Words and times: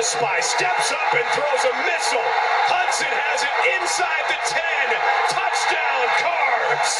A 0.00 0.02
spy. 0.02 0.40
Steps 0.40 0.88
up 0.96 1.12
and 1.12 1.28
throws 1.36 1.62
a 1.68 1.74
missile. 1.84 2.24
Hudson 2.72 3.12
has 3.12 3.44
it 3.44 3.56
inside 3.76 4.24
the 4.32 4.40
10. 4.48 4.64
Touchdown, 5.28 6.04
Cards. 6.24 6.92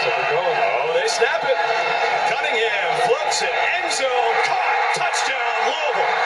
So 0.00 0.08
we're 0.08 0.30
going. 0.40 0.56
Oh, 0.56 0.96
they 0.96 1.04
snap 1.04 1.44
it. 1.44 1.60
Cunningham 2.32 2.88
floats 3.04 3.44
it. 3.44 3.52
End 3.52 3.92
zone. 3.92 4.36
Caught. 4.48 4.80
Touchdown, 4.96 5.52
Louisville. 5.68 6.16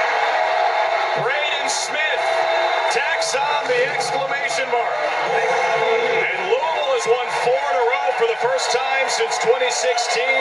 Braden 1.19 1.67
Smith 1.67 2.23
tacks 2.95 3.35
on 3.35 3.67
the 3.67 3.91
exclamation 3.91 4.71
mark. 4.71 4.95
And 6.31 6.39
Louisville 6.47 6.95
has 6.95 7.07
won 7.11 7.27
four 7.43 7.59
in 7.59 7.75
a 7.75 7.87
row 7.91 8.09
for 8.23 8.31
the 8.31 8.39
first 8.39 8.71
time 8.71 9.11
since 9.11 9.35
2016. 9.43 10.34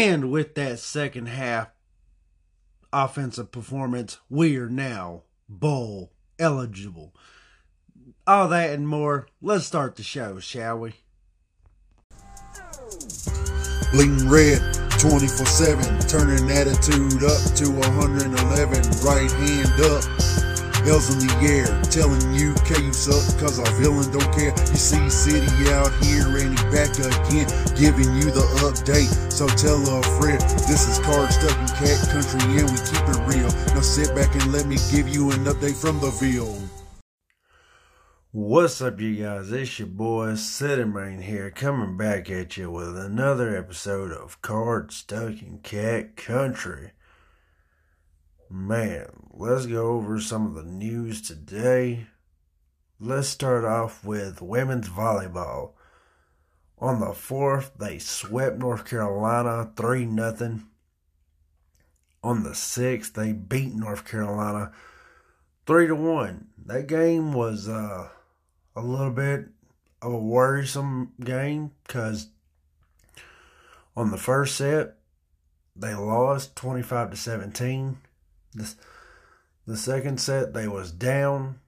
And 0.00 0.30
with 0.30 0.54
that 0.54 0.78
second 0.78 1.26
half 1.26 1.68
offensive 2.90 3.52
performance, 3.52 4.16
we 4.30 4.56
are 4.56 4.70
now 4.70 5.24
bowl 5.46 6.10
eligible. 6.38 7.14
All 8.26 8.48
that 8.48 8.70
and 8.70 8.88
more. 8.88 9.28
Let's 9.42 9.66
start 9.66 9.96
the 9.96 10.02
show, 10.02 10.40
shall 10.40 10.78
we? 10.78 10.94
Bleeding 13.92 14.26
red, 14.26 14.62
24 14.98 15.44
7. 15.44 15.98
Turning 16.08 16.50
attitude 16.50 17.22
up 17.22 17.54
to 17.56 17.70
111. 17.70 18.80
Right 19.04 19.30
hand 19.30 19.80
up. 19.84 20.40
L's 20.88 21.12
in 21.12 21.28
the 21.28 21.36
air. 21.44 21.68
Telling 21.92 22.32
you, 22.32 22.54
K, 22.64 22.82
you 22.82 22.92
suck, 22.94 23.38
cause 23.38 23.58
our 23.58 23.70
villain 23.74 24.10
don't 24.10 24.32
care. 24.32 24.54
You 24.56 24.80
see, 24.80 25.10
City 25.10 25.70
out 25.72 25.92
here 26.02 26.29
back 26.70 26.94
again. 26.98 27.46
Giving 27.76 28.14
you 28.16 28.30
the 28.30 28.46
update. 28.66 29.10
So 29.30 29.46
tell 29.46 29.80
a 29.82 30.02
friend, 30.18 30.40
this 30.66 30.88
is 30.88 30.98
Card 31.00 31.32
Stuck 31.32 31.56
in 31.58 31.66
Cat 31.76 32.08
Country 32.08 32.40
and 32.58 32.70
we 32.70 32.78
keep 32.86 33.04
it 33.06 33.20
real. 33.26 33.50
Now 33.74 33.80
sit 33.80 34.14
back 34.14 34.34
and 34.34 34.52
let 34.52 34.66
me 34.66 34.76
give 34.90 35.08
you 35.08 35.30
an 35.30 35.44
update 35.44 35.80
from 35.80 36.00
the 36.00 36.10
field. 36.10 36.60
What's 38.32 38.80
up, 38.80 39.00
you 39.00 39.24
guys? 39.24 39.50
It's 39.50 39.80
your 39.80 39.88
boy 39.88 40.36
City 40.36 40.84
Mane 40.84 41.20
here, 41.20 41.50
coming 41.50 41.96
back 41.96 42.30
at 42.30 42.56
you 42.56 42.70
with 42.70 42.96
another 42.96 43.56
episode 43.56 44.12
of 44.12 44.40
Card 44.40 44.92
Stuck 44.92 45.42
in 45.42 45.58
Cat 45.64 46.14
Country. 46.14 46.92
Man, 48.48 49.06
let's 49.32 49.66
go 49.66 49.94
over 49.94 50.20
some 50.20 50.46
of 50.46 50.54
the 50.54 50.62
news 50.62 51.20
today. 51.22 52.06
Let's 53.00 53.26
start 53.26 53.64
off 53.64 54.04
with 54.04 54.40
women's 54.40 54.88
volleyball. 54.88 55.72
On 56.80 56.98
the 56.98 57.06
4th, 57.06 57.72
they 57.78 57.98
swept 57.98 58.58
North 58.58 58.86
Carolina 58.86 59.70
3 59.76 60.04
0. 60.06 60.60
On 62.22 62.42
the 62.42 62.50
6th, 62.50 63.12
they 63.12 63.32
beat 63.32 63.74
North 63.74 64.06
Carolina 64.06 64.72
3 65.66 65.88
to 65.88 65.94
1. 65.94 66.46
That 66.66 66.86
game 66.86 67.32
was 67.32 67.68
uh 67.68 68.08
a 68.74 68.80
little 68.80 69.10
bit 69.10 69.48
of 70.00 70.12
a 70.12 70.18
worrisome 70.18 71.12
game 71.22 71.72
because 71.86 72.28
on 73.96 74.10
the 74.10 74.16
first 74.16 74.56
set 74.56 74.96
they 75.76 75.94
lost 75.94 76.56
25 76.56 77.10
to 77.10 77.16
17 77.16 77.98
the, 78.54 78.74
the 79.66 79.76
second 79.76 80.20
set 80.20 80.54
they 80.54 80.68
was 80.68 80.90
down 80.90 81.58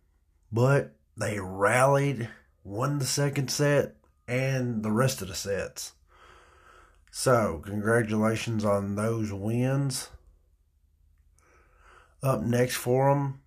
but 0.50 0.94
they 1.16 1.38
rallied 1.38 2.28
won 2.64 2.98
the 2.98 3.04
second 3.04 3.50
set 3.50 3.96
and 4.26 4.82
the 4.82 4.92
rest 4.92 5.22
of 5.22 5.28
the 5.28 5.34
sets 5.34 5.92
so 7.10 7.62
congratulations 7.64 8.64
on 8.64 8.94
those 8.94 9.32
wins 9.32 10.08
up 12.22 12.42
next 12.42 12.76
for 12.76 13.10
them 13.10 13.42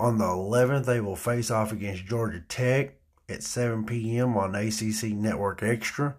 on 0.00 0.18
the 0.18 0.24
11th, 0.24 0.86
they 0.86 1.00
will 1.00 1.16
face 1.16 1.50
off 1.50 1.72
against 1.72 2.06
Georgia 2.06 2.42
Tech 2.48 2.96
at 3.28 3.42
7 3.42 3.84
p.m. 3.86 4.36
on 4.36 4.54
ACC 4.54 5.04
Network 5.12 5.62
Extra. 5.62 6.16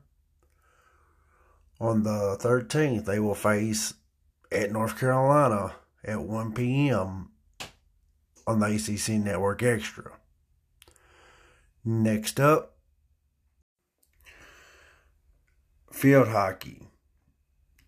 On 1.80 2.04
the 2.04 2.38
13th, 2.40 3.06
they 3.06 3.20
will 3.20 3.36
face 3.36 3.96
at 4.52 4.72
North 4.72 4.98
Carolina 4.98 5.76
at 6.04 6.22
1 6.22 6.54
p.m. 6.54 7.30
on 8.48 8.60
the 8.60 8.68
ACC 8.68 9.22
Network 9.24 9.62
Extra. 9.62 10.14
Next 11.84 12.40
up, 12.40 12.75
field 15.96 16.28
hockey. 16.28 16.90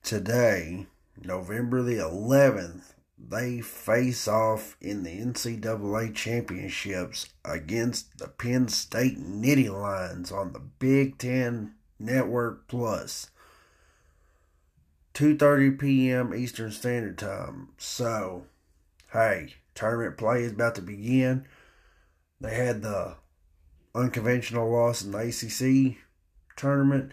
Today, 0.02 0.88
November 1.22 1.84
the 1.84 1.98
11th, 1.98 2.94
they 3.20 3.60
face 3.60 4.30
off 4.30 4.78
in 4.80 5.04
the 5.04 5.20
NCAA 5.20 6.16
championships 6.16 7.28
against 7.44 8.18
the 8.18 8.30
Penn 8.30 8.70
State 8.70 9.20
Nittany 9.20 9.70
Lions 9.70 10.32
on 10.32 10.54
the 10.54 10.62
Big 10.62 11.18
Ten 11.18 11.74
Network 12.00 12.70
Plus. 12.70 13.30
2:30 15.14 15.78
p.m. 15.78 16.34
Eastern 16.34 16.72
Standard 16.72 17.18
Time. 17.18 17.70
So, 17.78 18.46
hey, 19.12 19.56
tournament 19.76 20.18
play 20.18 20.44
is 20.44 20.54
about 20.54 20.76
to 20.76 20.82
begin. 20.82 21.46
They 22.40 22.56
had 22.56 22.84
the 22.84 23.18
unconventional 23.94 24.72
loss 24.72 25.04
in 25.04 25.12
the 25.12 25.18
ACC 25.18 25.98
tournament. 26.56 27.12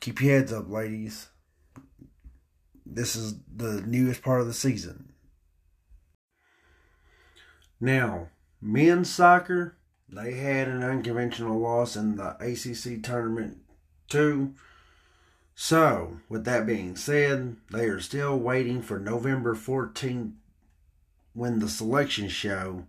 Keep 0.00 0.22
your 0.22 0.38
heads 0.38 0.52
up, 0.52 0.68
ladies 0.68 1.28
this 2.90 3.14
is 3.14 3.34
the 3.54 3.82
newest 3.82 4.22
part 4.22 4.40
of 4.40 4.46
the 4.46 4.54
season. 4.54 5.12
Now, 7.80 8.28
men's 8.60 9.10
soccer, 9.10 9.76
they 10.08 10.34
had 10.34 10.68
an 10.68 10.82
unconventional 10.82 11.58
loss 11.58 11.96
in 11.96 12.16
the 12.16 12.36
ACC 12.40 13.02
tournament 13.02 13.58
too. 14.08 14.54
So, 15.54 16.20
with 16.28 16.44
that 16.44 16.66
being 16.66 16.96
said, 16.96 17.56
they 17.70 17.86
are 17.86 18.00
still 18.00 18.38
waiting 18.38 18.80
for 18.80 18.98
November 18.98 19.54
14th 19.54 20.32
when 21.34 21.58
the 21.58 21.68
selection 21.68 22.28
show 22.28 22.86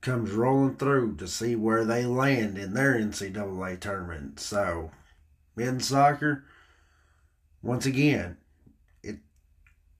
comes 0.00 0.32
rolling 0.32 0.76
through 0.76 1.16
to 1.16 1.28
see 1.28 1.56
where 1.56 1.84
they 1.84 2.04
land 2.04 2.58
in 2.58 2.74
their 2.74 2.94
NCAA 2.94 3.80
tournament. 3.80 4.40
So, 4.40 4.90
men's 5.56 5.86
soccer, 5.86 6.44
once 7.62 7.86
again, 7.86 8.36
it 9.02 9.16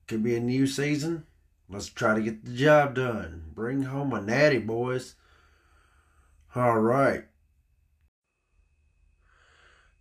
could 0.07 0.23
be 0.23 0.35
a 0.35 0.39
new 0.39 0.67
season. 0.67 1.25
Let's 1.67 1.89
try 1.89 2.13
to 2.13 2.21
get 2.21 2.45
the 2.45 2.51
job 2.51 2.95
done. 2.95 3.45
Bring 3.53 3.83
home 3.83 4.13
a 4.13 4.21
natty, 4.21 4.59
boys. 4.59 5.15
All 6.55 6.79
right. 6.79 7.25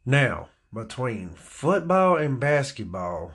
Now, 0.05 0.51
between 0.73 1.31
football 1.31 2.17
and 2.17 2.39
basketball 2.39 3.33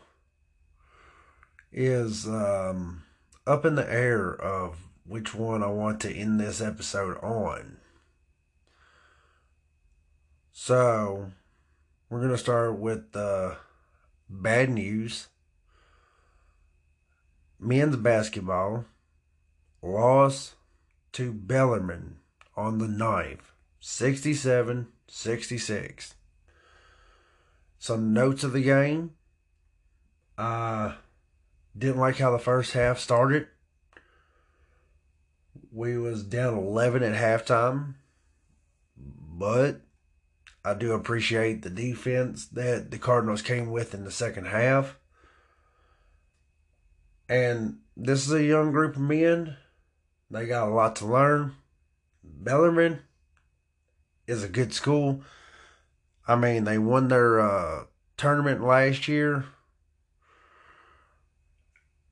is 1.72 2.28
um, 2.28 3.04
up 3.48 3.66
in 3.66 3.76
the 3.76 3.92
air 3.92 4.34
of 4.34 4.78
which 5.06 5.34
one 5.34 5.64
I 5.64 5.68
want 5.68 6.00
to 6.02 6.14
end 6.14 6.40
this 6.40 6.62
episode 6.62 7.18
on. 7.24 7.78
So, 10.52 11.32
we're 12.10 12.20
going 12.20 12.32
to 12.32 12.38
start 12.38 12.78
with 12.78 13.12
the 13.12 13.58
bad 14.30 14.70
news 14.70 15.28
men's 17.60 17.98
basketball 17.98 18.86
lost 19.82 20.56
to 21.12 21.34
Bellarmine 21.34 22.18
on 22.56 22.78
the 22.78 22.88
9th, 22.88 23.52
67 23.80 24.88
66. 25.08 26.14
Some 27.80 28.14
notes 28.14 28.44
of 28.44 28.54
the 28.54 28.62
game. 28.62 29.12
Uh, 30.38 30.94
didn't 31.78 32.00
like 32.00 32.18
how 32.18 32.32
the 32.32 32.40
first 32.40 32.74
half 32.74 33.00
started. 33.00 33.48
We 35.72 35.98
was 35.98 36.24
down 36.24 36.58
11 36.58 37.04
at 37.04 37.16
halftime, 37.16 37.96
but 38.98 39.82
I 40.64 40.74
do 40.74 40.94
appreciate 40.94 41.62
the 41.62 41.70
defense 41.70 42.48
that 42.48 42.92
the 42.92 42.98
Cardinals 42.98 43.42
came 43.42 43.72
with 43.72 43.94
in 43.94 44.04
the 44.04 44.12
second 44.12 44.48
half. 44.48 44.98
And 47.28 47.80
this 47.96 48.26
is 48.26 48.34
a 48.34 48.44
young 48.44 48.72
group 48.72 48.96
of 48.96 49.02
men. 49.02 49.58
They 50.32 50.46
got 50.46 50.68
a 50.68 50.72
lot 50.74 50.96
to 50.98 51.06
learn. 51.06 51.54
Bellarmine 52.24 53.00
is 54.28 54.44
a 54.44 54.50
good 54.50 54.74
school. 54.74 55.24
I 56.28 56.36
mean, 56.36 56.64
they 56.66 56.78
won 56.78 57.08
their 57.08 57.40
uh, 57.40 57.84
tournament 58.18 58.64
last 58.64 59.08
year. 59.08 59.46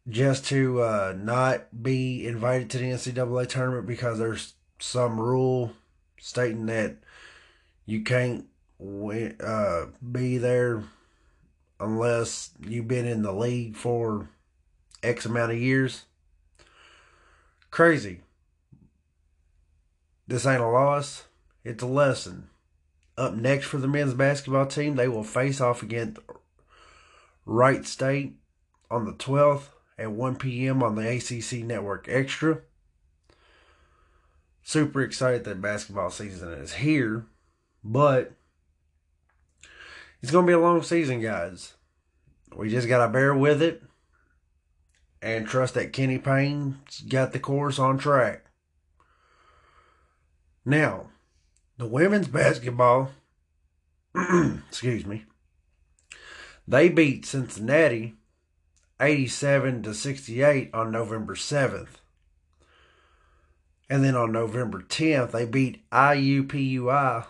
just 0.09 0.45
to 0.45 0.81
uh, 0.81 1.13
not 1.17 1.83
be 1.83 2.25
invited 2.25 2.69
to 2.69 2.77
the 2.77 2.85
NCAA 2.85 3.47
tournament 3.49 3.85
because 3.85 4.17
there's 4.19 4.53
some 4.79 5.19
rule 5.19 5.73
stating 6.17 6.65
that 6.67 6.97
you 7.87 8.03
can't 8.03 8.45
uh, 8.79 9.85
be 10.11 10.37
there 10.37 10.83
unless 11.79 12.51
you've 12.59 12.87
been 12.87 13.07
in 13.07 13.23
the 13.23 13.31
league 13.31 13.75
for 13.75 14.29
X 15.01 15.25
amount 15.25 15.53
of 15.53 15.57
years. 15.57 16.03
Crazy. 17.71 18.21
This 20.27 20.45
ain't 20.45 20.61
a 20.61 20.67
loss, 20.67 21.23
it's 21.63 21.81
a 21.81 21.87
lesson. 21.87 22.49
Up 23.17 23.33
next 23.33 23.65
for 23.65 23.77
the 23.77 23.87
men's 23.87 24.13
basketball 24.13 24.67
team, 24.67 24.95
they 24.95 25.07
will 25.07 25.23
face 25.23 25.59
off 25.59 25.81
against 25.81 26.19
Wright 27.45 27.85
State 27.85 28.35
on 28.91 29.05
the 29.05 29.13
12th 29.13 29.69
at 29.97 30.11
1 30.11 30.35
p.m. 30.35 30.83
on 30.83 30.95
the 30.95 31.09
ACC 31.09 31.65
Network 31.65 32.07
Extra. 32.09 32.59
Super 34.61 35.01
excited 35.01 35.45
that 35.45 35.61
basketball 35.61 36.09
season 36.09 36.51
is 36.51 36.73
here, 36.73 37.25
but 37.87 38.33
it's 40.21 40.31
going 40.31 40.45
to 40.45 40.49
be 40.49 40.53
a 40.53 40.59
long 40.59 40.83
season, 40.83 41.21
guys. 41.21 41.73
We 42.53 42.69
just 42.69 42.87
got 42.87 43.05
to 43.05 43.11
bear 43.11 43.33
with 43.33 43.61
it 43.61 43.81
and 45.21 45.47
trust 45.47 45.73
that 45.75 45.93
Kenny 45.93 46.17
Payne's 46.17 46.99
got 47.01 47.31
the 47.31 47.39
course 47.39 47.79
on 47.79 47.97
track. 47.97 48.43
Now, 50.65 51.11
the 51.77 51.87
women's 51.87 52.27
basketball, 52.27 53.11
excuse 54.67 55.05
me, 55.05 55.23
they 56.67 56.89
beat 56.89 57.25
Cincinnati 57.25 58.15
87 58.99 59.83
to 59.83 59.93
68 59.93 60.71
on 60.73 60.91
November 60.91 61.35
7th. 61.35 62.01
And 63.89 64.03
then 64.03 64.15
on 64.15 64.33
November 64.33 64.81
10th, 64.81 65.31
they 65.31 65.45
beat 65.45 65.89
IUPUI 65.91 67.27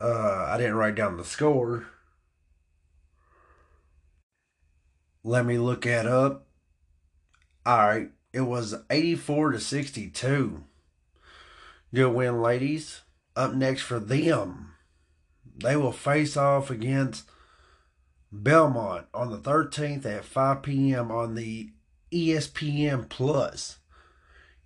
Uh, 0.00 0.46
I 0.48 0.56
didn't 0.58 0.76
write 0.76 0.94
down 0.94 1.16
the 1.16 1.24
score. 1.24 1.86
Let 5.24 5.44
me 5.44 5.58
look 5.58 5.82
that 5.82 6.06
up. 6.06 6.46
All 7.66 7.78
right, 7.78 8.10
it 8.32 8.42
was 8.42 8.74
84 8.88 9.52
to 9.52 9.60
62. 9.60 10.64
Good 11.94 12.10
win, 12.10 12.40
ladies. 12.40 13.02
Up 13.34 13.54
next 13.54 13.82
for 13.82 14.00
them, 14.00 14.72
they 15.56 15.76
will 15.76 15.92
face 15.92 16.36
off 16.36 16.70
against 16.70 17.28
Belmont 18.32 19.06
on 19.14 19.30
the 19.30 19.38
13th 19.38 20.04
at 20.06 20.24
5 20.24 20.62
p.m. 20.62 21.10
on 21.10 21.34
the 21.34 21.70
ESPN 22.12 23.08
Plus. 23.08 23.78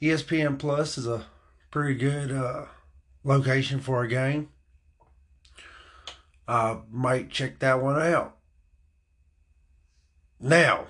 ESPN 0.00 0.58
Plus 0.58 0.98
is 0.98 1.06
a 1.06 1.26
pretty 1.70 1.94
good 1.94 2.32
uh, 2.32 2.66
location 3.24 3.80
for 3.80 4.02
a 4.02 4.08
game. 4.08 4.48
I 6.52 6.80
might 6.90 7.30
check 7.30 7.60
that 7.60 7.80
one 7.80 7.98
out. 7.98 8.36
Now, 10.38 10.88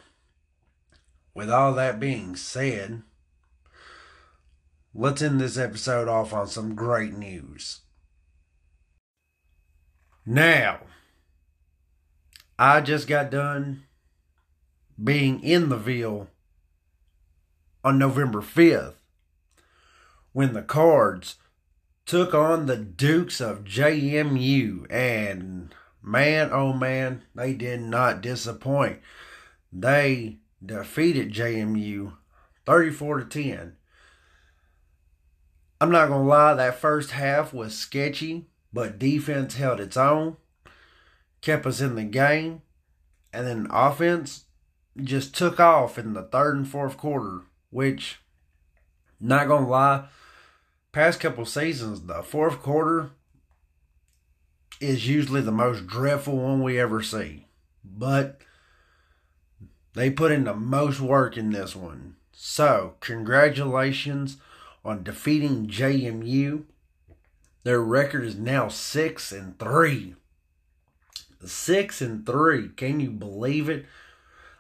with 1.35 1.49
all 1.49 1.73
that 1.75 2.01
being 2.01 2.35
said, 2.35 3.03
let's 4.93 5.23
end 5.23 5.41
this 5.41 5.57
episode 5.57 6.09
off 6.09 6.33
on 6.33 6.49
some 6.49 6.75
great 6.75 7.13
news. 7.13 7.83
Now, 10.27 10.81
I 12.59 12.81
just 12.81 13.07
got 13.07 13.31
done 13.31 13.85
being 15.01 15.41
in 15.45 15.69
the 15.69 15.77
Ville 15.77 16.27
on 17.85 18.01
November 18.01 18.41
5th 18.41 18.95
when 20.33 20.55
the 20.55 20.63
Cards 20.63 21.37
took 22.13 22.35
on 22.35 22.67
the 22.67 22.77
Dukes 22.77 23.41
of 23.41 23.65
JMU, 23.65 24.85
and 24.91 25.75
man, 26.03 26.51
oh 26.53 26.75
man, 26.75 27.23
they 27.35 27.55
did 27.55 27.81
not 27.81 28.21
disappoint. 28.21 29.01
They 29.73 30.37
defeated 30.63 31.33
JMU 31.33 32.13
34 32.67 33.21
to 33.21 33.25
10. 33.25 33.77
I'm 35.81 35.91
not 35.91 36.09
going 36.09 36.25
to 36.25 36.29
lie, 36.29 36.53
that 36.53 36.79
first 36.79 37.13
half 37.13 37.55
was 37.55 37.75
sketchy, 37.75 38.45
but 38.75 38.99
defense 38.99 39.55
held 39.55 39.81
its 39.81 39.97
own, 39.97 40.37
kept 41.41 41.65
us 41.65 41.81
in 41.81 41.95
the 41.95 42.05
game, 42.05 42.61
and 43.33 43.47
then 43.47 43.69
offense 43.71 44.45
just 45.03 45.35
took 45.35 45.59
off 45.59 45.97
in 45.97 46.13
the 46.13 46.25
third 46.25 46.57
and 46.57 46.69
fourth 46.69 46.99
quarter, 46.99 47.45
which, 47.71 48.21
not 49.19 49.49
going 49.49 49.65
to 49.65 49.71
lie, 49.71 50.09
past 50.93 51.21
couple 51.21 51.47
seasons, 51.47 52.03
the 52.03 52.23
fourth 52.23 52.61
quarter 52.61 53.11
is 54.81 55.09
usually 55.09 55.41
the 55.41 55.51
most 55.51 55.87
dreadful 55.87 56.37
one 56.37 56.63
we 56.63 56.79
ever 56.79 57.03
see. 57.03 57.47
But 57.85 58.41
they 59.95 60.11
put 60.11 60.33
in 60.33 60.45
the 60.45 60.55
most 60.55 61.01
work 61.01 61.37
in 61.37 61.51
this 61.51 61.75
one. 61.75 62.17
So, 62.33 62.95
congratulations 63.01 64.37
on 64.85 65.03
defeating 65.03 65.69
JMU. 65.69 66.65
Their 67.65 67.81
record 67.81 68.25
is 68.25 68.37
now 68.37 68.69
6 68.69 69.33
and 69.33 69.59
3. 69.59 70.15
6 71.45 72.01
and 72.01 72.27
3. 72.27 72.69
Can 72.71 73.01
you 73.01 73.11
believe 73.11 73.69
it? 73.69 73.87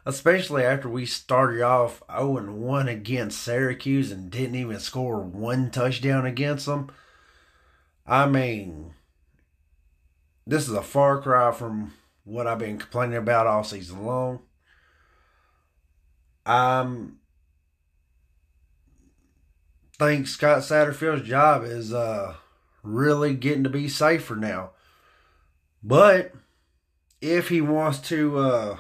Especially 0.04 0.64
after 0.64 0.88
we 0.88 1.06
started 1.06 1.62
off 1.62 2.02
0 2.10 2.52
1 2.52 2.88
against 2.88 3.43
Syracuse 3.43 4.10
and 4.10 4.31
didn't 4.31 4.56
even 4.56 4.78
score 4.78 5.20
one 5.20 5.70
touchdown 5.70 6.26
against 6.26 6.66
them. 6.66 6.90
I 8.06 8.26
mean, 8.26 8.94
this 10.46 10.69
is 10.69 10.75
a 10.75 10.82
far 10.82 11.20
cry 11.20 11.52
from 11.52 11.94
what 12.25 12.46
I've 12.46 12.58
been 12.58 12.78
complaining 12.78 13.16
about 13.16 13.47
all 13.47 13.64
season 13.64 14.04
long. 14.04 14.40
I'm 16.44 17.21
think 20.06 20.26
Scott 20.26 20.62
Satterfield's 20.62 21.26
job 21.28 21.64
is 21.64 21.92
uh, 21.92 22.35
really 22.82 23.35
getting 23.35 23.64
to 23.64 23.71
be 23.71 23.88
safer 23.88 24.37
now. 24.37 24.71
But 25.82 26.32
if 27.21 27.49
he 27.49 27.61
wants 27.61 27.99
to 28.09 28.38
uh, 28.38 28.76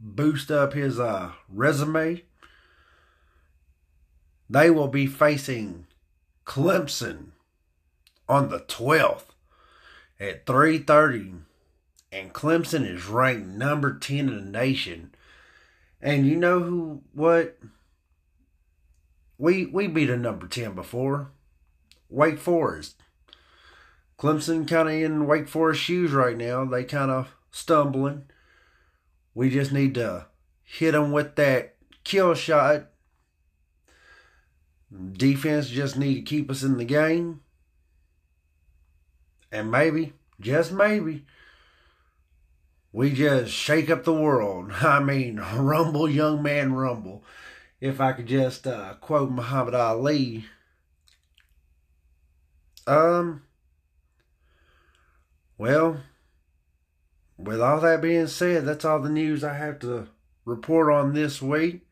boost 0.00 0.50
up 0.50 0.72
his 0.72 0.98
uh, 0.98 1.32
resume. 1.48 2.22
They 4.50 4.70
will 4.70 4.88
be 4.88 5.06
facing 5.06 5.86
Clemson 6.46 7.32
on 8.28 8.48
the 8.48 8.60
12th 8.60 9.26
at 10.20 10.46
3:30 10.46 11.42
and 12.10 12.32
Clemson 12.32 12.88
is 12.88 13.06
ranked 13.06 13.48
number 13.48 13.98
10 13.98 14.28
in 14.28 14.34
the 14.34 14.58
nation. 14.58 15.14
And 16.00 16.26
you 16.26 16.36
know 16.36 16.60
who 16.60 17.02
what 17.12 17.58
we 19.36 19.66
we 19.66 19.86
beat 19.86 20.10
a 20.10 20.16
number 20.16 20.46
10 20.46 20.74
before. 20.74 21.32
Wake 22.08 22.38
Forest. 22.38 23.02
Clemson 24.18 24.66
kind 24.66 24.88
of 24.88 24.94
in 24.94 25.26
Wake 25.26 25.48
Forest 25.48 25.80
shoes 25.80 26.12
right 26.12 26.36
now. 26.36 26.64
They 26.64 26.84
kind 26.84 27.10
of 27.10 27.34
stumbling. 27.50 28.24
We 29.34 29.50
just 29.50 29.72
need 29.72 29.94
to 29.94 30.26
hit 30.64 30.92
them 30.92 31.12
with 31.12 31.36
that 31.36 31.76
kill 32.04 32.34
shot. 32.34 32.86
Defense 35.12 35.68
just 35.68 35.96
need 35.96 36.14
to 36.14 36.22
keep 36.22 36.50
us 36.50 36.62
in 36.62 36.78
the 36.78 36.84
game. 36.84 37.40
And 39.50 39.70
maybe, 39.70 40.12
just 40.40 40.72
maybe, 40.72 41.24
we 42.92 43.12
just 43.12 43.52
shake 43.52 43.90
up 43.90 44.04
the 44.04 44.12
world. 44.12 44.72
I 44.80 45.00
mean, 45.00 45.36
rumble, 45.36 46.08
young 46.08 46.42
man, 46.42 46.72
rumble. 46.74 47.24
If 47.80 48.00
I 48.00 48.12
could 48.12 48.26
just 48.26 48.66
uh, 48.66 48.94
quote 49.00 49.30
Muhammad 49.30 49.74
Ali. 49.74 50.46
Um, 52.86 53.42
well, 55.58 56.00
with 57.38 57.60
all 57.60 57.80
that 57.80 58.02
being 58.02 58.26
said, 58.26 58.66
that's 58.66 58.84
all 58.84 59.00
the 59.00 59.08
news 59.08 59.44
I 59.44 59.54
have 59.54 59.78
to 59.80 60.08
report 60.44 60.92
on 60.92 61.14
this 61.14 61.40
week. 61.40 61.82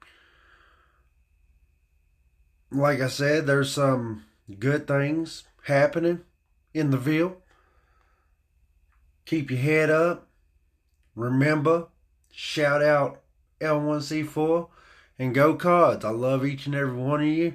Like 2.70 3.00
I 3.00 3.06
said, 3.06 3.46
there's 3.46 3.70
some 3.70 4.24
good 4.58 4.88
things 4.88 5.44
happening 5.64 6.22
in 6.74 6.90
the 6.90 6.98
Ville. 6.98 7.36
Keep 9.24 9.50
your 9.52 9.60
head 9.60 9.88
up. 9.88 10.28
Remember, 11.14 11.86
shout 12.32 12.82
out 12.82 13.22
L1C4 13.60 14.68
and 15.18 15.34
go 15.34 15.54
cards. 15.54 16.04
I 16.04 16.10
love 16.10 16.44
each 16.44 16.66
and 16.66 16.74
every 16.74 16.96
one 16.96 17.20
of 17.20 17.28
you. 17.28 17.54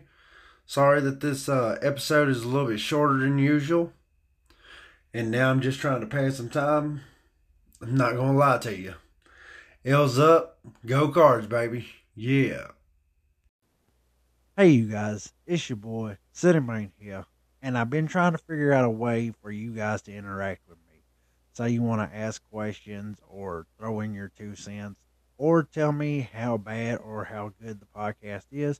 Sorry 0.65 1.01
that 1.01 1.19
this 1.19 1.49
uh, 1.49 1.77
episode 1.81 2.29
is 2.29 2.43
a 2.43 2.47
little 2.47 2.69
bit 2.69 2.79
shorter 2.79 3.17
than 3.19 3.37
usual. 3.37 3.91
And 5.13 5.29
now 5.29 5.51
I'm 5.51 5.59
just 5.59 5.79
trying 5.79 5.99
to 5.99 6.07
pass 6.07 6.37
some 6.37 6.49
time 6.49 7.01
I'm 7.81 7.95
not 7.95 8.15
gonna 8.15 8.37
lie 8.37 8.59
to 8.59 8.77
you. 8.77 8.93
L's 9.83 10.19
up, 10.19 10.59
go 10.85 11.07
cards, 11.07 11.47
baby. 11.47 11.87
Yeah. 12.13 12.67
Hey, 14.55 14.69
you 14.69 14.87
guys, 14.87 15.33
it's 15.47 15.67
your 15.67 15.77
boy, 15.77 16.17
Mane 16.43 16.91
here, 16.99 17.25
and 17.59 17.75
I've 17.75 17.89
been 17.89 18.05
trying 18.05 18.33
to 18.33 18.37
figure 18.37 18.71
out 18.71 18.85
a 18.85 18.89
way 18.89 19.31
for 19.41 19.49
you 19.49 19.71
guys 19.71 20.03
to 20.03 20.13
interact 20.13 20.61
with 20.69 20.77
me. 20.77 21.01
Say 21.53 21.71
you 21.71 21.81
want 21.81 22.07
to 22.07 22.15
ask 22.15 22.47
questions 22.51 23.19
or 23.27 23.65
throw 23.79 24.01
in 24.01 24.13
your 24.13 24.31
two 24.37 24.55
cents 24.55 24.99
or 25.39 25.63
tell 25.63 25.91
me 25.91 26.29
how 26.31 26.57
bad 26.57 26.99
or 26.99 27.23
how 27.23 27.51
good 27.59 27.79
the 27.79 27.87
podcast 27.87 28.45
is. 28.51 28.79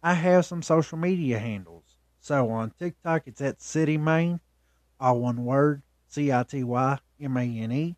I 0.00 0.14
have 0.14 0.46
some 0.46 0.62
social 0.62 0.96
media 0.96 1.40
handles. 1.40 1.96
So 2.20 2.50
on 2.50 2.72
TikTok, 2.78 3.22
it's 3.26 3.40
at 3.40 3.60
City 3.60 3.96
Mane, 3.96 4.38
all 5.00 5.18
one 5.18 5.44
word, 5.44 5.82
C 6.06 6.30
I 6.30 6.44
T 6.44 6.62
Y 6.62 6.98
M 7.20 7.36
A 7.36 7.42
N 7.42 7.72
E. 7.72 7.96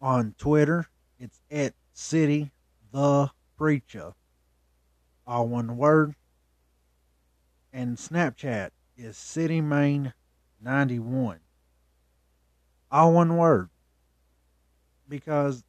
On 0.00 0.34
Twitter, 0.38 0.86
it's 1.18 1.40
at 1.50 1.74
City 1.92 2.50
the 2.92 3.30
Preacher 3.56 4.14
all 5.30 5.46
one 5.46 5.76
word. 5.76 6.16
And 7.72 7.96
Snapchat 7.96 8.70
is 8.96 9.16
City 9.16 9.60
Mane 9.60 10.12
91. 10.60 11.38
All 12.90 13.12
one 13.12 13.36
word. 13.36 13.70
Because 15.08 15.62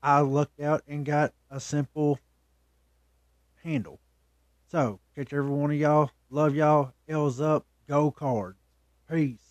I 0.00 0.20
looked 0.20 0.60
out 0.60 0.82
and 0.86 1.04
got 1.04 1.32
a 1.50 1.58
simple 1.58 2.20
handle. 3.64 3.98
So, 4.68 5.00
catch 5.16 5.32
every 5.32 5.50
one 5.50 5.72
of 5.72 5.76
y'all. 5.76 6.12
Love 6.30 6.54
y'all. 6.54 6.92
L's 7.08 7.40
up. 7.40 7.66
Go 7.88 8.12
cards. 8.12 8.60
Peace. 9.10 9.49